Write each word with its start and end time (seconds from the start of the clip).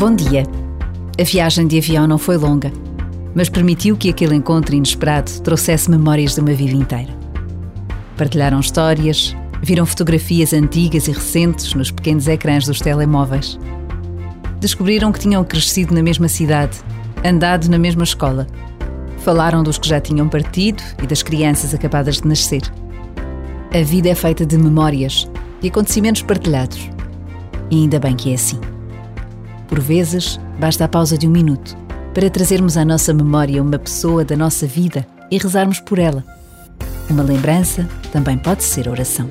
Bom 0.00 0.14
dia. 0.14 0.44
A 1.20 1.22
viagem 1.22 1.66
de 1.66 1.76
avião 1.76 2.06
não 2.06 2.16
foi 2.16 2.38
longa, 2.38 2.72
mas 3.34 3.50
permitiu 3.50 3.98
que 3.98 4.08
aquele 4.08 4.34
encontro 4.34 4.74
inesperado 4.74 5.30
trouxesse 5.42 5.90
memórias 5.90 6.34
de 6.34 6.40
uma 6.40 6.54
vida 6.54 6.74
inteira. 6.74 7.12
Partilharam 8.16 8.58
histórias, 8.60 9.36
viram 9.62 9.84
fotografias 9.84 10.54
antigas 10.54 11.06
e 11.06 11.12
recentes 11.12 11.74
nos 11.74 11.90
pequenos 11.90 12.28
ecrãs 12.28 12.64
dos 12.64 12.80
telemóveis. 12.80 13.60
Descobriram 14.58 15.12
que 15.12 15.20
tinham 15.20 15.44
crescido 15.44 15.94
na 15.94 16.02
mesma 16.02 16.28
cidade, 16.28 16.78
andado 17.22 17.68
na 17.68 17.78
mesma 17.78 18.04
escola. 18.04 18.46
Falaram 19.18 19.62
dos 19.62 19.76
que 19.76 19.86
já 19.86 20.00
tinham 20.00 20.30
partido 20.30 20.82
e 21.02 21.06
das 21.06 21.22
crianças 21.22 21.74
acabadas 21.74 22.22
de 22.22 22.26
nascer. 22.26 22.62
A 23.70 23.82
vida 23.84 24.08
é 24.08 24.14
feita 24.14 24.46
de 24.46 24.56
memórias 24.56 25.28
e 25.62 25.68
acontecimentos 25.68 26.22
partilhados. 26.22 26.88
E 27.70 27.82
ainda 27.82 28.00
bem 28.00 28.16
que 28.16 28.30
é 28.30 28.34
assim. 28.34 28.69
Por 29.70 29.78
vezes, 29.78 30.40
basta 30.58 30.84
a 30.84 30.88
pausa 30.88 31.16
de 31.16 31.28
um 31.28 31.30
minuto 31.30 31.76
para 32.12 32.28
trazermos 32.28 32.76
à 32.76 32.84
nossa 32.84 33.14
memória 33.14 33.62
uma 33.62 33.78
pessoa 33.78 34.24
da 34.24 34.36
nossa 34.36 34.66
vida 34.66 35.06
e 35.30 35.38
rezarmos 35.38 35.78
por 35.78 36.00
ela. 36.00 36.24
Uma 37.08 37.22
lembrança 37.22 37.88
também 38.12 38.36
pode 38.36 38.64
ser 38.64 38.88
oração. 38.88 39.30